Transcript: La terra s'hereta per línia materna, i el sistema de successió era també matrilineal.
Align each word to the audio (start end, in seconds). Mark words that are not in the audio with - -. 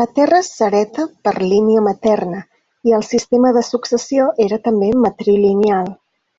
La 0.00 0.06
terra 0.14 0.38
s'hereta 0.46 1.04
per 1.28 1.34
línia 1.52 1.84
materna, 1.88 2.40
i 2.90 2.96
el 2.98 3.06
sistema 3.10 3.54
de 3.58 3.64
successió 3.70 4.28
era 4.48 4.60
també 4.66 4.90
matrilineal. 5.06 5.92